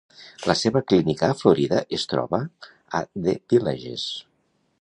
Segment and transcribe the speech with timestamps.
[0.51, 2.41] La seva clínica a Florida es troba
[3.01, 4.09] a The Villages.